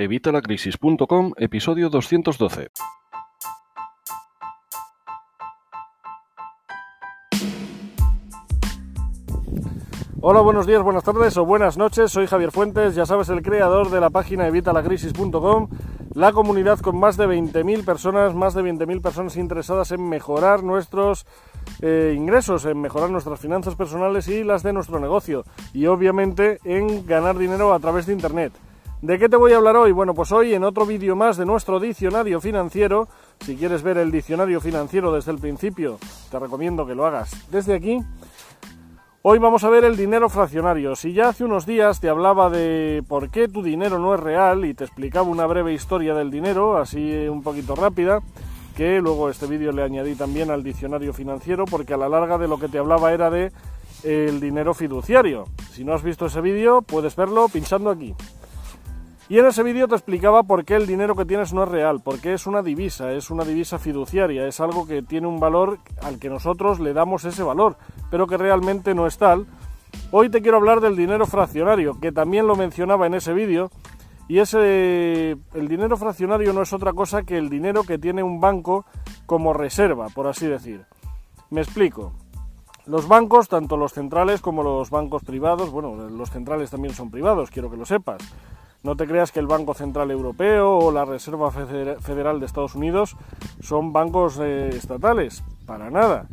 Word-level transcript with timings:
Evitalacrisis.com, 0.00 1.32
episodio 1.36 1.90
212. 1.90 2.68
Hola, 10.22 10.40
buenos 10.40 10.66
días, 10.66 10.82
buenas 10.82 11.04
tardes 11.04 11.36
o 11.36 11.44
buenas 11.44 11.76
noches. 11.76 12.10
Soy 12.10 12.26
Javier 12.26 12.50
Fuentes, 12.50 12.94
ya 12.94 13.04
sabes, 13.04 13.28
el 13.28 13.42
creador 13.42 13.90
de 13.90 14.00
la 14.00 14.08
página 14.08 14.46
evitalacrisis.com, 14.46 15.68
la 16.14 16.32
comunidad 16.32 16.78
con 16.78 16.98
más 16.98 17.18
de 17.18 17.26
20.000 17.26 17.84
personas, 17.84 18.34
más 18.34 18.54
de 18.54 18.62
20.000 18.62 19.02
personas 19.02 19.36
interesadas 19.36 19.92
en 19.92 20.08
mejorar 20.08 20.62
nuestros 20.62 21.26
eh, 21.82 22.14
ingresos, 22.16 22.64
en 22.64 22.80
mejorar 22.80 23.10
nuestras 23.10 23.38
finanzas 23.38 23.74
personales 23.74 24.28
y 24.28 24.44
las 24.44 24.62
de 24.62 24.72
nuestro 24.72 24.98
negocio. 24.98 25.44
Y 25.74 25.84
obviamente 25.84 26.58
en 26.64 27.04
ganar 27.04 27.36
dinero 27.36 27.74
a 27.74 27.80
través 27.80 28.06
de 28.06 28.14
Internet. 28.14 28.54
¿De 29.02 29.18
qué 29.18 29.30
te 29.30 29.36
voy 29.36 29.52
a 29.54 29.56
hablar 29.56 29.76
hoy? 29.76 29.92
Bueno, 29.92 30.12
pues 30.12 30.30
hoy 30.30 30.52
en 30.52 30.62
otro 30.62 30.84
vídeo 30.84 31.16
más 31.16 31.38
de 31.38 31.46
nuestro 31.46 31.80
diccionario 31.80 32.38
financiero, 32.38 33.08
si 33.40 33.56
quieres 33.56 33.82
ver 33.82 33.96
el 33.96 34.10
diccionario 34.10 34.60
financiero 34.60 35.10
desde 35.10 35.32
el 35.32 35.38
principio, 35.38 35.98
te 36.30 36.38
recomiendo 36.38 36.86
que 36.86 36.94
lo 36.94 37.06
hagas 37.06 37.50
desde 37.50 37.74
aquí. 37.74 37.98
Hoy 39.22 39.38
vamos 39.38 39.64
a 39.64 39.70
ver 39.70 39.84
el 39.84 39.96
dinero 39.96 40.28
fraccionario. 40.28 40.94
Si 40.96 41.14
ya 41.14 41.30
hace 41.30 41.44
unos 41.44 41.64
días 41.64 41.98
te 41.98 42.10
hablaba 42.10 42.50
de 42.50 43.02
por 43.08 43.30
qué 43.30 43.48
tu 43.48 43.62
dinero 43.62 43.98
no 43.98 44.14
es 44.14 44.20
real 44.20 44.66
y 44.66 44.74
te 44.74 44.84
explicaba 44.84 45.26
una 45.26 45.46
breve 45.46 45.72
historia 45.72 46.12
del 46.14 46.30
dinero, 46.30 46.76
así 46.76 47.26
un 47.26 47.42
poquito 47.42 47.74
rápida, 47.74 48.20
que 48.76 49.00
luego 49.00 49.30
este 49.30 49.46
vídeo 49.46 49.72
le 49.72 49.82
añadí 49.82 50.14
también 50.14 50.50
al 50.50 50.62
diccionario 50.62 51.14
financiero 51.14 51.64
porque 51.64 51.94
a 51.94 51.96
la 51.96 52.10
larga 52.10 52.36
de 52.36 52.48
lo 52.48 52.58
que 52.58 52.68
te 52.68 52.78
hablaba 52.78 53.14
era 53.14 53.30
de 53.30 53.50
el 54.04 54.40
dinero 54.40 54.74
fiduciario. 54.74 55.46
Si 55.72 55.84
no 55.84 55.94
has 55.94 56.02
visto 56.02 56.26
ese 56.26 56.42
vídeo, 56.42 56.82
puedes 56.82 57.16
verlo 57.16 57.48
pinchando 57.48 57.88
aquí. 57.88 58.14
Y 59.30 59.38
en 59.38 59.46
ese 59.46 59.62
vídeo 59.62 59.86
te 59.86 59.94
explicaba 59.94 60.42
por 60.42 60.64
qué 60.64 60.74
el 60.74 60.88
dinero 60.88 61.14
que 61.14 61.24
tienes 61.24 61.52
no 61.52 61.62
es 61.62 61.68
real, 61.68 62.00
porque 62.02 62.32
es 62.32 62.48
una 62.48 62.62
divisa, 62.62 63.12
es 63.12 63.30
una 63.30 63.44
divisa 63.44 63.78
fiduciaria, 63.78 64.44
es 64.48 64.58
algo 64.58 64.88
que 64.88 65.02
tiene 65.02 65.28
un 65.28 65.38
valor 65.38 65.78
al 66.02 66.18
que 66.18 66.28
nosotros 66.28 66.80
le 66.80 66.92
damos 66.92 67.24
ese 67.24 67.44
valor, 67.44 67.76
pero 68.10 68.26
que 68.26 68.36
realmente 68.36 68.92
no 68.92 69.06
es 69.06 69.18
tal. 69.18 69.46
Hoy 70.10 70.30
te 70.30 70.42
quiero 70.42 70.56
hablar 70.56 70.80
del 70.80 70.96
dinero 70.96 71.26
fraccionario, 71.26 72.00
que 72.00 72.10
también 72.10 72.48
lo 72.48 72.56
mencionaba 72.56 73.06
en 73.06 73.14
ese 73.14 73.32
vídeo, 73.32 73.70
y 74.26 74.40
ese 74.40 75.36
el 75.54 75.68
dinero 75.68 75.96
fraccionario 75.96 76.52
no 76.52 76.62
es 76.62 76.72
otra 76.72 76.92
cosa 76.92 77.22
que 77.22 77.38
el 77.38 77.48
dinero 77.48 77.84
que 77.84 77.98
tiene 77.98 78.24
un 78.24 78.40
banco 78.40 78.84
como 79.26 79.52
reserva, 79.52 80.08
por 80.08 80.26
así 80.26 80.48
decir. 80.48 80.86
Me 81.50 81.60
explico. 81.60 82.14
Los 82.84 83.06
bancos, 83.06 83.48
tanto 83.48 83.76
los 83.76 83.92
centrales 83.92 84.40
como 84.40 84.64
los 84.64 84.90
bancos 84.90 85.22
privados, 85.22 85.70
bueno, 85.70 85.94
los 86.08 86.30
centrales 86.30 86.68
también 86.68 86.94
son 86.94 87.12
privados, 87.12 87.52
quiero 87.52 87.70
que 87.70 87.76
lo 87.76 87.86
sepas 87.86 88.28
no 88.82 88.96
te 88.96 89.06
creas 89.06 89.32
que 89.32 89.40
el 89.40 89.46
Banco 89.46 89.74
Central 89.74 90.10
Europeo 90.10 90.78
o 90.78 90.92
la 90.92 91.04
Reserva 91.04 91.50
Federal 91.50 92.40
de 92.40 92.46
Estados 92.46 92.74
Unidos 92.74 93.16
son 93.60 93.92
bancos 93.92 94.38
eh, 94.40 94.70
estatales, 94.70 95.44
para 95.66 95.90
nada. 95.90 96.26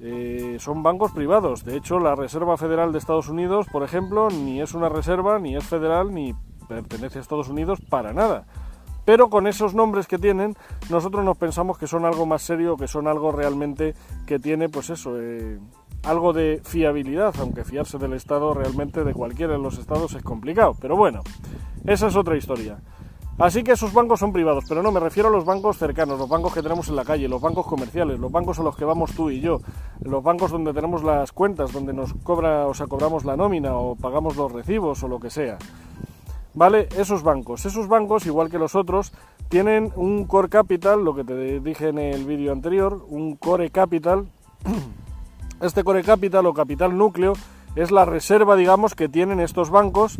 Eh, 0.00 0.56
son 0.60 0.82
bancos 0.82 1.12
privados. 1.12 1.64
De 1.64 1.76
hecho, 1.76 1.98
la 1.98 2.14
Reserva 2.14 2.56
Federal 2.56 2.92
de 2.92 2.98
Estados 2.98 3.28
Unidos, 3.28 3.66
por 3.70 3.82
ejemplo, 3.82 4.28
ni 4.30 4.60
es 4.60 4.74
una 4.74 4.88
reserva, 4.88 5.38
ni 5.38 5.56
es 5.56 5.64
federal, 5.64 6.12
ni 6.12 6.34
pertenece 6.68 7.18
a 7.18 7.22
Estados 7.22 7.48
Unidos, 7.48 7.80
para 7.88 8.12
nada. 8.12 8.46
Pero 9.04 9.30
con 9.30 9.46
esos 9.46 9.72
nombres 9.72 10.08
que 10.08 10.18
tienen, 10.18 10.56
nosotros 10.90 11.24
nos 11.24 11.36
pensamos 11.36 11.78
que 11.78 11.86
son 11.86 12.04
algo 12.04 12.26
más 12.26 12.42
serio, 12.42 12.76
que 12.76 12.88
son 12.88 13.06
algo 13.06 13.30
realmente 13.30 13.94
que 14.26 14.40
tiene, 14.40 14.68
pues 14.68 14.90
eso, 14.90 15.12
eh, 15.20 15.60
algo 16.06 16.32
de 16.32 16.60
fiabilidad, 16.64 17.34
aunque 17.40 17.64
fiarse 17.64 17.98
del 17.98 18.12
Estado 18.12 18.54
realmente 18.54 19.04
de 19.04 19.12
cualquiera 19.12 19.54
de 19.54 19.58
los 19.58 19.78
estados 19.78 20.14
es 20.14 20.22
complicado. 20.22 20.76
Pero 20.80 20.96
bueno, 20.96 21.22
esa 21.84 22.06
es 22.06 22.16
otra 22.16 22.36
historia. 22.36 22.78
Así 23.38 23.62
que 23.62 23.72
esos 23.72 23.92
bancos 23.92 24.20
son 24.20 24.32
privados, 24.32 24.64
pero 24.66 24.82
no 24.82 24.90
me 24.90 25.00
refiero 25.00 25.28
a 25.28 25.32
los 25.32 25.44
bancos 25.44 25.76
cercanos, 25.76 26.18
los 26.18 26.28
bancos 26.28 26.54
que 26.54 26.62
tenemos 26.62 26.88
en 26.88 26.96
la 26.96 27.04
calle, 27.04 27.28
los 27.28 27.42
bancos 27.42 27.66
comerciales, 27.66 28.18
los 28.18 28.32
bancos 28.32 28.58
a 28.58 28.62
los 28.62 28.76
que 28.76 28.86
vamos 28.86 29.12
tú 29.12 29.28
y 29.28 29.40
yo, 29.40 29.60
los 30.00 30.22
bancos 30.22 30.50
donde 30.50 30.72
tenemos 30.72 31.04
las 31.04 31.32
cuentas, 31.32 31.70
donde 31.70 31.92
nos 31.92 32.14
cobra, 32.22 32.66
o 32.66 32.72
sea, 32.72 32.86
cobramos 32.86 33.26
la 33.26 33.36
nómina 33.36 33.74
o 33.74 33.94
pagamos 33.94 34.36
los 34.36 34.50
recibos 34.50 35.02
o 35.02 35.08
lo 35.08 35.20
que 35.20 35.28
sea. 35.28 35.58
¿Vale? 36.54 36.88
Esos 36.96 37.22
bancos, 37.22 37.66
esos 37.66 37.88
bancos, 37.88 38.24
igual 38.24 38.48
que 38.48 38.58
los 38.58 38.74
otros, 38.74 39.12
tienen 39.50 39.92
un 39.96 40.24
core 40.24 40.48
capital, 40.48 41.04
lo 41.04 41.14
que 41.14 41.24
te 41.24 41.60
dije 41.60 41.88
en 41.88 41.98
el 41.98 42.24
vídeo 42.24 42.52
anterior, 42.52 43.04
un 43.10 43.36
core 43.36 43.68
capital. 43.68 44.28
Este 45.60 45.84
core 45.84 46.02
capital 46.02 46.44
o 46.44 46.52
capital 46.52 46.98
núcleo 46.98 47.32
es 47.76 47.90
la 47.90 48.04
reserva, 48.04 48.56
digamos, 48.56 48.94
que 48.94 49.08
tienen 49.08 49.40
estos 49.40 49.70
bancos 49.70 50.18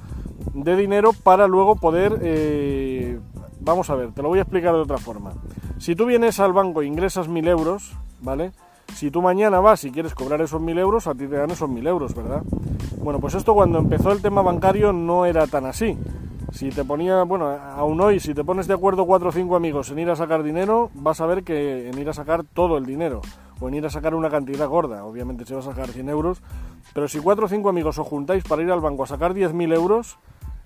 de 0.55 0.77
dinero 0.77 1.13
para 1.13 1.47
luego 1.47 1.77
poder... 1.77 2.19
Eh, 2.23 3.19
vamos 3.61 3.91
a 3.91 3.97
ver, 3.97 4.13
te 4.13 4.23
lo 4.23 4.29
voy 4.29 4.39
a 4.39 4.43
explicar 4.43 4.73
de 4.73 4.81
otra 4.81 4.97
forma. 4.97 5.35
Si 5.79 5.95
tú 5.95 6.07
vienes 6.07 6.41
al 6.41 6.55
banco 6.55 6.81
e 6.81 6.87
ingresas 6.87 7.29
mil 7.29 7.47
euros, 7.49 7.93
¿vale? 8.23 8.53
Si 8.95 9.11
tú 9.11 9.21
mañana 9.21 9.61
vas 9.61 9.85
y 9.85 9.91
quieres 9.91 10.15
cobrar 10.15 10.41
esos 10.41 10.61
mil 10.61 10.79
euros, 10.79 11.07
a 11.07 11.13
ti 11.13 11.27
te 11.27 11.37
dan 11.37 11.51
esos 11.51 11.69
mil 11.69 11.87
euros, 11.87 12.15
¿verdad? 12.15 12.43
Bueno, 13.03 13.21
pues 13.21 13.35
esto 13.35 13.53
cuando 13.53 13.79
empezó 13.79 14.13
el 14.13 14.23
tema 14.23 14.41
bancario 14.41 14.95
no 14.95 15.27
era 15.27 15.47
tan 15.47 15.67
así. 15.67 15.99
Si 16.53 16.71
te 16.71 16.83
ponía, 16.83 17.25
bueno, 17.25 17.49
aún 17.49 18.01
hoy, 18.01 18.21
si 18.21 18.33
te 18.33 18.43
pones 18.43 18.69
de 18.69 18.75
acuerdo 18.75 19.05
cuatro 19.05 19.29
o 19.29 19.33
cinco 19.33 19.57
amigos 19.57 19.91
en 19.91 19.99
ir 19.99 20.09
a 20.09 20.17
sacar 20.17 20.43
dinero, 20.43 20.91
vas 20.95 21.21
a 21.21 21.27
ver 21.27 21.45
que 21.45 21.91
en 21.91 21.99
ir 21.99 22.09
a 22.09 22.15
sacar 22.15 22.45
todo 22.45 22.79
el 22.79 22.87
dinero 22.87 23.21
o 23.61 23.69
en 23.69 23.75
ir 23.75 23.87
a 23.87 23.91
sacar 23.91 24.15
una 24.15 24.31
cantidad 24.31 24.69
gorda. 24.69 25.05
Obviamente 25.05 25.45
se 25.45 25.55
va 25.55 25.61
a 25.61 25.65
sacar 25.65 25.89
100 25.89 26.09
euros, 26.09 26.43
pero 26.93 27.09
si 27.09 27.19
cuatro 27.21 27.47
o 27.47 27.49
cinco 27.49 27.69
amigos 27.69 27.99
os 27.99 28.07
juntáis 28.07 28.45
para 28.45 28.63
ir 28.63 28.71
al 28.71 28.81
banco 28.81 29.05
a 29.05 29.07
sacar 29.07 29.35
10.000 29.35 29.75
euros, 29.75 30.19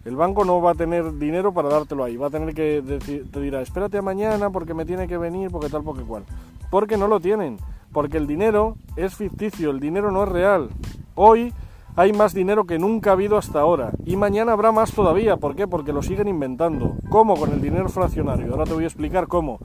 el 0.04 0.16
banco 0.16 0.44
no 0.44 0.60
va 0.62 0.72
a 0.72 0.74
tener 0.74 1.18
dinero 1.18 1.52
para 1.52 1.68
dártelo 1.68 2.04
ahí, 2.04 2.16
va 2.16 2.28
a 2.28 2.30
tener 2.30 2.54
que 2.54 2.80
decir, 2.80 3.30
te 3.30 3.40
dirá, 3.40 3.60
espérate 3.60 3.98
a 3.98 4.02
mañana 4.02 4.50
porque 4.50 4.72
me 4.72 4.84
tiene 4.84 5.06
que 5.06 5.18
venir, 5.18 5.50
porque 5.50 5.68
tal, 5.68 5.82
porque 5.82 6.02
cual. 6.02 6.24
Porque 6.70 6.96
no 6.96 7.06
lo 7.06 7.20
tienen, 7.20 7.58
porque 7.92 8.16
el 8.16 8.26
dinero 8.26 8.76
es 8.96 9.14
ficticio, 9.14 9.70
el 9.70 9.80
dinero 9.80 10.10
no 10.10 10.22
es 10.22 10.28
real. 10.28 10.70
Hoy 11.14 11.52
hay 11.96 12.12
más 12.12 12.32
dinero 12.32 12.64
que 12.64 12.78
nunca 12.78 13.10
ha 13.10 13.12
habido 13.14 13.36
hasta 13.36 13.60
ahora 13.60 13.90
y 14.06 14.16
mañana 14.16 14.52
habrá 14.52 14.72
más 14.72 14.92
todavía. 14.92 15.36
¿Por 15.36 15.56
qué? 15.56 15.66
Porque 15.66 15.92
lo 15.92 16.02
siguen 16.02 16.28
inventando. 16.28 16.94
¿Cómo? 17.10 17.36
Con 17.36 17.52
el 17.52 17.60
dinero 17.60 17.88
fraccionario. 17.88 18.52
Ahora 18.52 18.64
te 18.64 18.72
voy 18.72 18.84
a 18.84 18.86
explicar 18.86 19.26
cómo. 19.26 19.58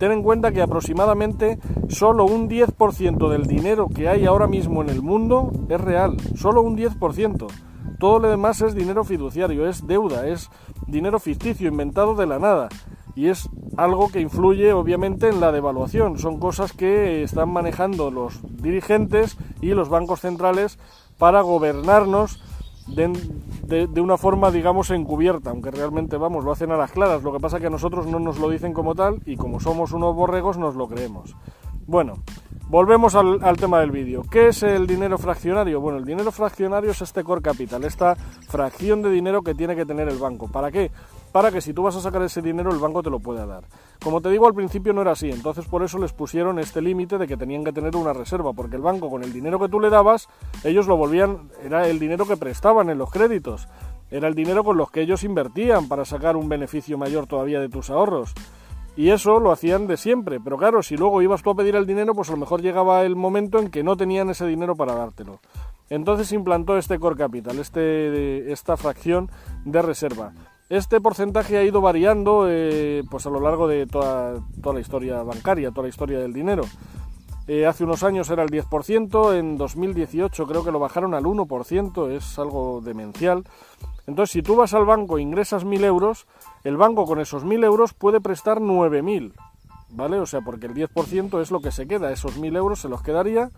Ten 0.00 0.12
en 0.12 0.22
cuenta 0.22 0.50
que 0.50 0.62
aproximadamente 0.62 1.58
solo 1.90 2.24
un 2.24 2.48
10% 2.48 3.28
del 3.28 3.46
dinero 3.46 3.86
que 3.94 4.08
hay 4.08 4.24
ahora 4.24 4.46
mismo 4.46 4.80
en 4.80 4.88
el 4.88 5.02
mundo 5.02 5.52
es 5.68 5.78
real. 5.78 6.16
Solo 6.36 6.62
un 6.62 6.74
10%. 6.74 7.46
Todo 7.98 8.18
lo 8.18 8.30
demás 8.30 8.62
es 8.62 8.74
dinero 8.74 9.04
fiduciario, 9.04 9.68
es 9.68 9.86
deuda, 9.86 10.26
es 10.26 10.48
dinero 10.86 11.20
ficticio, 11.20 11.68
inventado 11.68 12.14
de 12.14 12.24
la 12.24 12.38
nada. 12.38 12.70
Y 13.14 13.28
es 13.28 13.50
algo 13.76 14.10
que 14.10 14.22
influye 14.22 14.72
obviamente 14.72 15.28
en 15.28 15.38
la 15.38 15.52
devaluación. 15.52 16.18
Son 16.18 16.40
cosas 16.40 16.72
que 16.72 17.22
están 17.22 17.52
manejando 17.52 18.10
los 18.10 18.40
dirigentes 18.62 19.36
y 19.60 19.74
los 19.74 19.90
bancos 19.90 20.20
centrales 20.20 20.78
para 21.18 21.42
gobernarnos 21.42 22.42
una 24.00 24.16
forma, 24.16 24.50
digamos, 24.50 24.90
encubierta, 24.90 25.50
aunque 25.50 25.70
realmente, 25.70 26.16
vamos, 26.16 26.44
lo 26.44 26.52
hacen 26.52 26.72
a 26.72 26.76
las 26.76 26.92
claras. 26.92 27.22
Lo 27.22 27.32
que 27.32 27.40
pasa 27.40 27.56
es 27.56 27.60
que 27.60 27.66
a 27.68 27.70
nosotros 27.70 28.06
no 28.06 28.18
nos 28.18 28.38
lo 28.38 28.48
dicen 28.50 28.72
como 28.72 28.94
tal 28.94 29.20
y 29.26 29.36
como 29.36 29.60
somos 29.60 29.92
unos 29.92 30.14
borregos 30.14 30.58
nos 30.58 30.74
lo 30.74 30.88
creemos. 30.88 31.36
Bueno, 31.86 32.14
Volvemos 32.70 33.16
al, 33.16 33.56
tema 33.56 33.80
del 33.80 33.90
vídeo. 33.90 34.22
¿Qué 34.30 34.46
es 34.46 34.62
el 34.62 34.86
dinero 34.86 35.18
fraccionario? 35.18 35.80
Bueno, 35.80 35.98
el 35.98 36.04
dinero 36.04 36.30
fraccionario 36.30 36.92
es 36.92 37.02
este 37.02 37.24
core 37.24 37.42
capital, 37.42 37.82
esta 37.82 38.14
fracción 38.14 39.02
de 39.02 39.10
dinero 39.10 39.42
que 39.42 39.56
tiene 39.56 39.74
que 39.74 39.84
tener 39.84 40.06
el 40.08 40.18
banco. 40.18 40.46
¿Para 40.46 40.70
qué? 40.70 40.92
Para 41.32 41.52
que 41.52 41.60
si 41.60 41.72
tú 41.72 41.84
vas 41.84 41.94
a 41.94 42.00
sacar 42.00 42.22
ese 42.22 42.42
dinero 42.42 42.72
el 42.72 42.78
banco 42.78 43.02
te 43.02 43.10
lo 43.10 43.20
pueda 43.20 43.46
dar. 43.46 43.64
Como 44.02 44.20
te 44.20 44.30
digo, 44.30 44.46
al 44.46 44.54
principio 44.54 44.92
no 44.92 45.02
era 45.02 45.12
así, 45.12 45.30
entonces 45.30 45.66
por 45.66 45.82
eso 45.84 45.98
les 45.98 46.12
pusieron 46.12 46.58
este 46.58 46.80
límite 46.80 47.18
de 47.18 47.28
que 47.28 47.36
tenían 47.36 47.64
que 47.64 47.72
tener 47.72 47.94
una 47.94 48.12
reserva, 48.12 48.52
porque 48.52 48.76
el 48.76 48.82
banco 48.82 49.08
con 49.08 49.22
el 49.22 49.32
dinero 49.32 49.60
que 49.60 49.68
tú 49.68 49.78
le 49.78 49.90
dabas, 49.90 50.28
ellos 50.64 50.86
lo 50.88 50.96
volvían, 50.96 51.50
era 51.62 51.86
el 51.86 51.98
dinero 51.98 52.26
que 52.26 52.36
prestaban 52.36 52.90
en 52.90 52.98
los 52.98 53.10
créditos, 53.10 53.68
era 54.10 54.26
el 54.26 54.34
dinero 54.34 54.64
con 54.64 54.76
los 54.76 54.90
que 54.90 55.02
ellos 55.02 55.22
invertían 55.22 55.86
para 55.86 56.04
sacar 56.04 56.36
un 56.36 56.48
beneficio 56.48 56.98
mayor 56.98 57.26
todavía 57.26 57.60
de 57.60 57.68
tus 57.68 57.90
ahorros. 57.90 58.34
Y 58.96 59.10
eso 59.10 59.38
lo 59.38 59.52
hacían 59.52 59.86
de 59.86 59.96
siempre, 59.96 60.40
pero 60.40 60.58
claro, 60.58 60.82
si 60.82 60.96
luego 60.96 61.22
ibas 61.22 61.42
tú 61.42 61.50
a 61.50 61.54
pedir 61.54 61.76
el 61.76 61.86
dinero, 61.86 62.14
pues 62.14 62.28
a 62.28 62.32
lo 62.32 62.38
mejor 62.38 62.60
llegaba 62.60 63.02
el 63.02 63.14
momento 63.14 63.60
en 63.60 63.70
que 63.70 63.84
no 63.84 63.96
tenían 63.96 64.30
ese 64.30 64.46
dinero 64.46 64.74
para 64.74 64.94
dártelo. 64.94 65.38
Entonces 65.88 66.32
implantó 66.32 66.76
este 66.76 66.98
core 66.98 67.16
capital, 67.16 67.58
este, 67.58 68.50
esta 68.52 68.76
fracción 68.76 69.30
de 69.64 69.80
reserva. 69.80 70.32
Este 70.70 71.00
porcentaje 71.00 71.58
ha 71.58 71.64
ido 71.64 71.80
variando 71.80 72.46
eh, 72.48 73.02
pues 73.10 73.26
a 73.26 73.30
lo 73.30 73.40
largo 73.40 73.66
de 73.66 73.88
toda, 73.88 74.34
toda, 74.62 74.74
la 74.76 74.80
historia 74.80 75.20
bancaria, 75.24 75.72
toda 75.72 75.82
la 75.82 75.88
historia 75.88 76.20
del 76.20 76.32
dinero. 76.32 76.62
Eh, 77.48 77.66
hace 77.66 77.82
unos 77.82 78.04
años 78.04 78.30
era 78.30 78.44
el 78.44 78.50
10%, 78.50 79.36
en 79.36 79.58
2018 79.58 80.46
creo 80.46 80.64
que 80.64 80.70
lo 80.70 80.78
bajaron 80.78 81.14
al 81.14 81.24
1%, 81.24 82.10
es 82.12 82.38
algo 82.38 82.80
demencial. 82.84 83.42
Entonces, 84.06 84.30
si 84.30 84.42
tú 84.42 84.54
vas 84.54 84.72
al 84.72 84.84
banco 84.84 85.18
e 85.18 85.22
ingresas 85.22 85.66
1.000 85.66 85.84
euros, 85.86 86.28
el 86.62 86.76
banco 86.76 87.04
con 87.04 87.18
esos 87.18 87.44
1.000 87.44 87.64
euros 87.64 87.92
puede 87.92 88.20
prestar 88.20 88.60
9.000, 88.60 89.32
¿vale? 89.88 90.20
O 90.20 90.26
sea, 90.26 90.40
porque 90.42 90.66
el 90.66 90.74
10% 90.74 91.42
es 91.42 91.50
lo 91.50 91.60
que 91.60 91.72
se 91.72 91.88
queda, 91.88 92.12
esos 92.12 92.38
1.000 92.38 92.56
euros 92.56 92.78
se 92.78 92.88
los 92.88 93.02
quedaría 93.02 93.50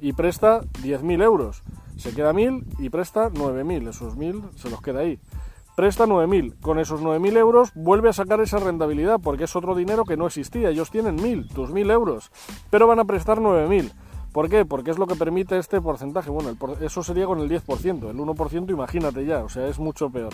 y 0.00 0.14
presta 0.14 0.62
10.000 0.62 1.22
euros. 1.22 1.62
Se 1.98 2.14
queda 2.14 2.32
1.000 2.32 2.78
y 2.78 2.88
presta 2.88 3.28
9.000, 3.28 3.90
esos 3.90 4.16
1.000 4.16 4.56
se 4.56 4.70
los 4.70 4.80
queda 4.80 5.00
ahí. 5.00 5.20
Presta 5.76 6.06
9.000. 6.06 6.58
Con 6.60 6.80
esos 6.80 7.00
9.000 7.00 7.36
euros 7.36 7.70
vuelve 7.76 8.08
a 8.08 8.12
sacar 8.12 8.40
esa 8.40 8.58
rentabilidad 8.58 9.20
porque 9.22 9.44
es 9.44 9.54
otro 9.54 9.76
dinero 9.76 10.04
que 10.04 10.16
no 10.16 10.26
existía. 10.26 10.70
Ellos 10.70 10.90
tienen 10.90 11.18
1.000, 11.18 11.52
tus 11.54 11.70
1.000 11.70 11.92
euros, 11.92 12.32
pero 12.70 12.88
van 12.88 12.98
a 12.98 13.04
prestar 13.04 13.38
9.000. 13.38 13.92
¿Por 14.32 14.48
qué? 14.50 14.64
Porque 14.64 14.90
es 14.90 14.98
lo 14.98 15.06
que 15.06 15.14
permite 15.14 15.56
este 15.56 15.80
porcentaje. 15.80 16.30
Bueno, 16.30 16.56
eso 16.80 17.02
sería 17.02 17.26
con 17.26 17.40
el 17.40 17.48
10%, 17.48 18.10
el 18.10 18.16
1% 18.16 18.70
imagínate 18.70 19.24
ya, 19.24 19.44
o 19.44 19.48
sea, 19.48 19.68
es 19.68 19.78
mucho 19.78 20.10
peor. 20.10 20.32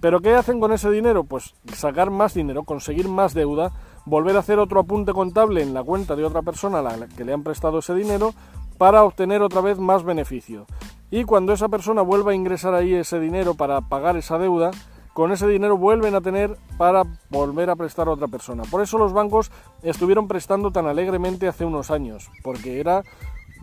Pero 0.00 0.20
¿qué 0.20 0.34
hacen 0.34 0.60
con 0.60 0.72
ese 0.72 0.90
dinero? 0.90 1.24
Pues 1.24 1.54
sacar 1.74 2.10
más 2.10 2.34
dinero, 2.34 2.64
conseguir 2.64 3.08
más 3.08 3.34
deuda, 3.34 3.70
volver 4.04 4.36
a 4.36 4.40
hacer 4.40 4.58
otro 4.58 4.80
apunte 4.80 5.12
contable 5.12 5.62
en 5.62 5.74
la 5.74 5.82
cuenta 5.82 6.16
de 6.16 6.24
otra 6.24 6.42
persona 6.42 6.80
a 6.80 6.82
la 6.82 7.06
que 7.06 7.24
le 7.24 7.32
han 7.32 7.42
prestado 7.42 7.78
ese 7.78 7.94
dinero 7.94 8.34
para 8.78 9.04
obtener 9.04 9.42
otra 9.42 9.60
vez 9.60 9.78
más 9.78 10.02
beneficio. 10.02 10.66
Y 11.12 11.24
cuando 11.24 11.52
esa 11.52 11.68
persona 11.68 12.00
vuelva 12.00 12.32
a 12.32 12.34
ingresar 12.34 12.72
ahí 12.72 12.94
ese 12.94 13.20
dinero 13.20 13.52
para 13.52 13.82
pagar 13.82 14.16
esa 14.16 14.38
deuda, 14.38 14.70
con 15.12 15.30
ese 15.30 15.46
dinero 15.46 15.76
vuelven 15.76 16.14
a 16.14 16.22
tener 16.22 16.56
para 16.78 17.02
volver 17.28 17.68
a 17.68 17.76
prestar 17.76 18.08
a 18.08 18.12
otra 18.12 18.28
persona. 18.28 18.62
Por 18.62 18.80
eso 18.80 18.96
los 18.96 19.12
bancos 19.12 19.50
estuvieron 19.82 20.26
prestando 20.26 20.70
tan 20.70 20.86
alegremente 20.86 21.46
hace 21.46 21.66
unos 21.66 21.90
años, 21.90 22.30
porque 22.42 22.80
era, 22.80 23.02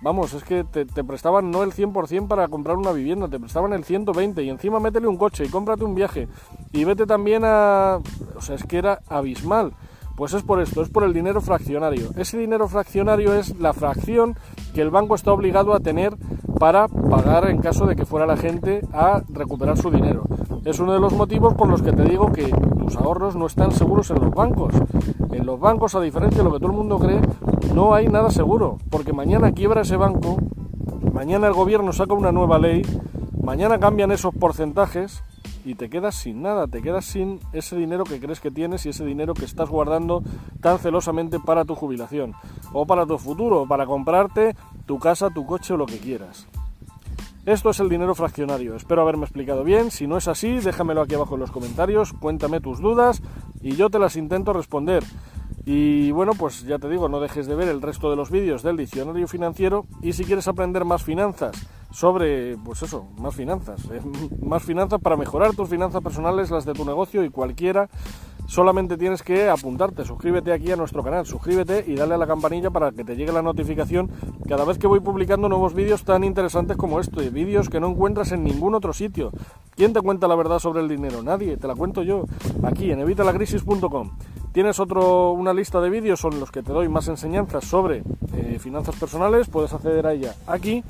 vamos, 0.03 0.35
es 0.35 0.43
que 0.43 0.63
te, 0.63 0.85
prestaban 1.03 1.49
no 1.49 1.63
el 1.63 1.71
100% 1.71 2.27
para 2.27 2.47
comprar 2.49 2.77
una 2.77 2.91
vivienda, 2.91 3.27
te 3.27 3.39
prestaban 3.39 3.73
el 3.73 3.83
120 3.83 4.43
y 4.43 4.49
encima 4.51 4.79
métele 4.79 5.07
un 5.07 5.17
coche 5.17 5.43
y 5.43 5.49
cómprate 5.49 5.83
un 5.83 5.95
viaje 5.95 6.27
y 6.71 6.83
vete 6.83 7.07
también 7.07 7.41
a... 7.45 7.97
O 8.35 8.41
sea, 8.41 8.53
es 8.53 8.63
que 8.63 8.77
era 8.77 8.99
abismal. 9.09 9.73
Pues 10.19 10.33
es 10.33 10.43
por 10.43 10.59
esto, 10.59 10.81
es 10.81 10.89
por 10.89 11.05
el 11.05 11.13
dinero 11.13 11.39
fraccionario. 11.39 12.09
Ese 12.17 12.37
dinero 12.37 12.67
fraccionario 12.67 13.33
es 13.35 13.57
la 13.57 13.71
fracción 13.71 14.35
que 14.73 14.81
el 14.81 14.89
banco 14.89 15.15
está 15.15 15.31
obligado 15.31 15.73
a 15.73 15.79
tener 15.79 16.17
para 16.59 16.89
pagar 16.89 17.49
en 17.49 17.61
caso 17.61 17.85
de 17.85 17.95
que 17.95 18.05
fuera 18.05 18.27
la 18.27 18.35
gente 18.35 18.81
a 18.91 19.23
recuperar 19.29 19.77
su 19.77 19.89
dinero. 19.89 20.23
Es 20.65 20.77
uno 20.81 20.91
de 20.91 20.99
los 20.99 21.13
motivos 21.13 21.53
por 21.53 21.69
los 21.69 21.81
que 21.81 21.93
te 21.93 22.03
digo 22.03 22.33
que 22.33 22.51
tus 22.77 22.97
ahorros 22.97 23.37
no 23.37 23.45
están 23.45 23.71
seguros 23.71 24.11
en 24.11 24.19
los 24.19 24.31
bancos. 24.31 24.73
En 25.31 25.45
los 25.45 25.57
bancos, 25.57 25.95
a 25.95 26.01
diferencia 26.01 26.39
de 26.39 26.43
lo 26.43 26.51
que 26.51 26.59
todo 26.59 26.71
el 26.71 26.77
mundo 26.77 26.99
cree, 26.99 27.21
no 27.73 27.93
hay 27.93 28.09
nada 28.09 28.29
seguro, 28.29 28.77
porque 28.89 29.13
mañana 29.13 29.53
quiebra 29.53 29.83
ese 29.83 29.95
banco, 29.95 30.35
mañana 31.13 31.47
el 31.47 31.53
gobierno 31.53 31.93
saca 31.93 32.13
una 32.13 32.33
nueva 32.33 32.59
ley, 32.59 32.81
mañana 33.41 33.79
cambian 33.79 34.11
esos 34.11 34.35
porcentajes 34.35 35.23
y 35.65 35.75
te 35.75 35.89
quedas 35.89 36.15
sin 36.15 36.41
nada, 36.41 36.67
te 36.67 36.81
quedas 36.81 37.05
sin 37.05 37.39
ese 37.53 37.75
dinero 37.75 38.03
que 38.03 38.19
crees 38.19 38.39
que 38.39 38.51
tienes 38.51 38.85
y 38.85 38.89
ese 38.89 39.05
dinero 39.05 39.33
que 39.33 39.45
estás 39.45 39.69
guardando 39.69 40.23
tan 40.61 40.79
celosamente 40.79 41.39
para 41.39 41.65
tu 41.65 41.75
jubilación 41.75 42.33
o 42.73 42.85
para 42.85 43.05
tu 43.05 43.17
futuro, 43.17 43.65
para 43.67 43.85
comprarte 43.85 44.55
tu 44.85 44.99
casa, 44.99 45.29
tu 45.29 45.45
coche 45.45 45.73
o 45.73 45.77
lo 45.77 45.85
que 45.85 45.99
quieras. 45.99 46.47
Esto 47.45 47.69
es 47.69 47.79
el 47.79 47.89
dinero 47.89 48.13
fraccionario. 48.15 48.75
Espero 48.75 49.01
haberme 49.01 49.23
explicado 49.23 49.63
bien. 49.63 49.91
Si 49.91 50.05
no 50.07 50.17
es 50.17 50.27
así, 50.27 50.59
déjamelo 50.59 51.01
aquí 51.01 51.15
abajo 51.15 51.35
en 51.35 51.41
los 51.41 51.51
comentarios, 51.51 52.13
cuéntame 52.13 52.59
tus 52.59 52.79
dudas 52.79 53.21
y 53.61 53.75
yo 53.75 53.89
te 53.89 53.97
las 53.97 54.15
intento 54.17 54.53
responder. 54.53 55.03
Y 55.71 56.09
bueno, 56.09 56.31
pues 56.33 56.63
ya 56.63 56.79
te 56.79 56.89
digo, 56.89 57.09
no 57.09 57.19
dejes 57.19 57.45
de 57.45 57.53
ver 57.53 57.67
el 57.67 57.83
resto 57.83 58.09
de 58.09 58.15
los 58.15 58.31
vídeos 58.31 58.63
del 58.63 58.75
diccionario 58.75 59.27
financiero 59.27 59.85
y 60.01 60.13
si 60.13 60.23
quieres 60.23 60.47
aprender 60.47 60.83
más 60.83 61.03
finanzas 61.03 61.55
sobre, 61.91 62.57
pues 62.57 62.81
eso, 62.81 63.05
más 63.19 63.35
finanzas, 63.35 63.79
eh, 63.91 64.01
más 64.41 64.63
finanzas 64.63 64.99
para 64.99 65.15
mejorar 65.15 65.53
tus 65.53 65.69
finanzas 65.69 66.01
personales, 66.01 66.49
las 66.49 66.65
de 66.65 66.73
tu 66.73 66.85
negocio 66.85 67.23
y 67.23 67.29
cualquiera, 67.29 67.87
solamente 68.47 68.97
tienes 68.97 69.21
que 69.21 69.47
apuntarte, 69.47 70.05
suscríbete 70.05 70.53
aquí 70.53 70.71
a 70.71 70.75
nuestro 70.75 71.03
canal, 71.03 71.27
suscríbete 71.27 71.83
y 71.85 71.93
dale 71.93 72.15
a 72.15 72.17
la 72.17 72.25
campanilla 72.25 72.71
para 72.71 72.91
que 72.91 73.03
te 73.03 73.15
llegue 73.15 73.31
la 73.31 73.43
notificación 73.43 74.09
cada 74.47 74.65
vez 74.65 74.79
que 74.79 74.87
voy 74.87 75.01
publicando 75.01 75.49
nuevos 75.49 75.75
vídeos 75.75 76.03
tan 76.03 76.23
interesantes 76.23 76.77
como 76.77 76.99
este, 76.99 77.29
vídeos 77.29 77.69
que 77.69 77.79
no 77.79 77.89
encuentras 77.89 78.31
en 78.31 78.43
ningún 78.43 78.73
otro 78.73 78.91
sitio. 78.91 79.29
¿Quién 79.75 79.93
te 79.93 80.01
cuenta 80.01 80.27
la 80.27 80.33
verdad 80.33 80.57
sobre 80.57 80.81
el 80.81 80.87
dinero? 80.87 81.21
Nadie, 81.21 81.57
te 81.57 81.67
la 81.67 81.75
cuento 81.75 82.01
yo, 82.01 82.25
aquí 82.63 82.89
en 82.89 83.01
evitalacrisis.com. 83.01 84.09
Tienes 84.51 84.79
otro, 84.79 85.31
una 85.31 85.53
lista 85.53 85.79
de 85.79 85.89
vídeos 85.89 86.19
son 86.19 86.39
los 86.39 86.51
que 86.51 86.63
te 86.63 86.73
doy 86.73 86.89
más 86.89 87.07
enseñanzas 87.07 87.65
sobre 87.65 88.03
eh, 88.33 88.57
finanzas 88.59 88.95
personales, 88.95 89.47
puedes 89.47 89.73
acceder 89.73 90.07
a 90.07 90.13
ella 90.13 90.33
aquí 90.47 90.83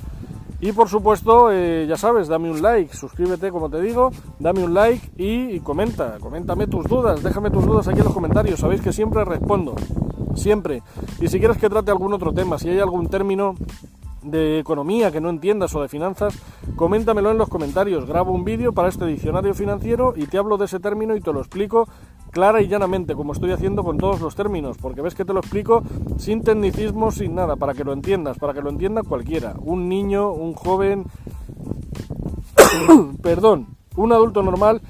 y 0.62 0.72
por 0.72 0.88
supuesto, 0.88 1.50
eh, 1.50 1.86
ya 1.88 1.96
sabes, 1.96 2.28
dame 2.28 2.50
un 2.50 2.60
like, 2.60 2.94
suscríbete 2.94 3.50
como 3.50 3.70
te 3.70 3.80
digo, 3.80 4.10
dame 4.38 4.62
un 4.62 4.74
like 4.74 5.10
y, 5.16 5.60
comenta, 5.60 6.18
coméntame 6.20 6.66
tus 6.66 6.86
dudas, 6.86 7.22
déjame 7.22 7.50
tus 7.50 7.64
dudas 7.64 7.88
aquí 7.88 7.98
en 7.98 8.04
los 8.04 8.12
comentarios, 8.12 8.60
sabéis 8.60 8.82
que 8.82 8.92
siempre 8.92 9.24
respondo, 9.24 9.74
siempre. 10.34 10.82
Y 11.18 11.28
si 11.28 11.38
quieres 11.38 11.56
que 11.56 11.70
trate 11.70 11.90
algún 11.90 12.12
otro 12.12 12.32
tema, 12.32 12.58
si 12.58 12.68
hay 12.68 12.78
algún 12.78 13.08
término 13.08 13.54
de 14.22 14.58
economía 14.58 15.10
que 15.10 15.20
no 15.20 15.30
entiendas 15.30 15.74
o 15.74 15.80
de 15.80 15.88
finanzas, 15.88 16.38
coméntamelo 16.76 17.30
en 17.30 17.38
los 17.38 17.48
comentarios. 17.48 18.04
Grabo 18.06 18.32
un 18.32 18.44
vídeo 18.44 18.72
para 18.72 18.88
este 18.88 19.06
diccionario 19.06 19.54
financiero 19.54 20.12
y 20.14 20.26
te 20.26 20.36
hablo 20.36 20.58
de 20.58 20.66
ese 20.66 20.78
término 20.78 21.16
y 21.16 21.20
te 21.20 21.32
lo 21.32 21.40
explico 21.40 21.88
clara 22.30 22.62
y 22.62 22.68
llanamente, 22.68 23.14
como 23.14 23.32
estoy 23.32 23.52
haciendo 23.52 23.84
con 23.84 23.98
todos 23.98 24.20
los 24.20 24.34
términos, 24.34 24.76
porque 24.80 25.02
ves 25.02 25.14
que 25.14 25.24
te 25.24 25.32
lo 25.32 25.40
explico 25.40 25.82
sin 26.18 26.42
tecnicismo, 26.42 27.10
sin 27.10 27.34
nada, 27.34 27.56
para 27.56 27.74
que 27.74 27.84
lo 27.84 27.92
entiendas, 27.92 28.38
para 28.38 28.54
que 28.54 28.62
lo 28.62 28.70
entienda 28.70 29.02
cualquiera, 29.02 29.54
un 29.60 29.88
niño, 29.88 30.32
un 30.32 30.54
joven, 30.54 31.04
perdón, 33.22 33.68
un 33.96 34.12
adulto 34.12 34.42
normal, 34.42 34.80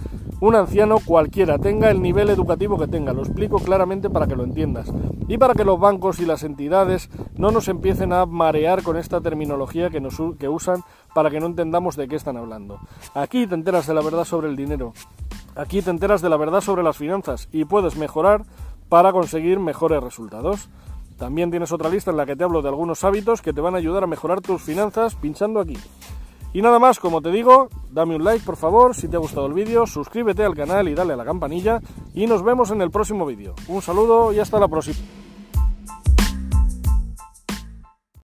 un 0.41 0.55
anciano 0.55 0.99
cualquiera, 1.05 1.59
tenga 1.59 1.91
el 1.91 2.01
nivel 2.01 2.31
educativo 2.31 2.79
que 2.79 2.87
tenga, 2.87 3.13
lo 3.13 3.23
explico 3.23 3.59
claramente 3.59 4.09
para 4.09 4.27
que 4.27 4.37
lo 4.37 4.45
entiendas. 4.45 4.91
Y 5.29 5.39
para 5.39 5.55
que 5.55 5.65
los 5.65 5.79
bancos 5.79 6.19
y 6.19 6.27
las 6.27 6.43
entidades 6.43 7.11
no 7.37 7.51
nos 7.51 7.69
empiecen 7.69 8.13
a 8.13 8.27
marear 8.27 8.83
con 8.83 8.97
esta 8.97 9.21
terminología 9.21 9.91
que, 9.91 10.01
nos, 10.01 10.17
que 10.39 10.49
usan 10.49 10.83
para 11.15 11.31
que 11.31 11.41
no 11.41 11.47
entendamos 11.47 11.97
de 11.97 12.09
qué 12.09 12.17
están 12.17 12.37
hablando. 12.37 12.79
Aquí 13.15 13.47
te 13.47 13.55
enteras 13.55 13.87
de 13.87 13.95
la 13.95 14.01
verdad 14.01 14.25
sobre 14.25 14.49
el 14.49 14.57
dinero, 14.57 14.93
Aquí 15.57 15.83
te 15.83 15.91
enteras 15.91 16.23
de 16.23 16.29
la 16.29 16.37
verdad 16.37 16.61
sobre 16.61 16.83
las 16.83 16.97
finanzas 16.97 17.49
y 17.53 17.65
puedes 17.65 17.97
mejorar 17.97 18.45
para 18.89 19.13
conseguir 19.13 19.59
mejores 19.59 20.03
resultados. 20.03 20.69
También 21.19 21.51
tienes 21.51 21.73
otra 21.73 21.91
lista 21.91 22.11
en 22.11 22.17
la 22.17 22.27
que 22.27 22.37
te 22.37 22.45
hablo 22.45 22.63
de 22.63 22.69
algunos 22.69 23.05
hábitos 23.05 23.43
que 23.43 23.53
te 23.53 23.61
van 23.61 23.75
a 23.75 23.79
ayudar 23.79 24.05
a 24.05 24.07
mejorar 24.07 24.41
tus 24.41 24.63
finanzas 24.63 25.15
pinchando 25.17 25.61
aquí. 25.61 25.77
Y 26.53 26.63
nada 26.63 26.79
más, 26.79 26.99
como 26.99 27.23
te 27.23 27.31
digo, 27.31 27.69
dame 27.91 28.17
un 28.17 28.25
like 28.25 28.45
por 28.45 28.57
favor 28.57 28.95
si 28.95 29.07
te 29.07 29.17
ha 29.17 29.21
gustado 29.21 29.47
el 29.47 29.53
vídeo, 29.53 29.87
suscríbete 29.87 30.45
al 30.45 30.57
canal 30.57 30.89
y 30.89 30.95
dale 30.95 31.13
a 31.13 31.17
la 31.17 31.25
campanilla 31.25 31.81
y 32.15 32.27
nos 32.27 32.43
vemos 32.43 32.71
en 32.71 32.83
el 32.83 32.91
próximo 32.91 33.27
vídeo. 33.27 33.55
Un 33.69 33.83
saludo 33.83 34.33
y 34.33 34.41
hasta 34.41 34.59
la 34.59 34.67
próxima. 34.67 35.20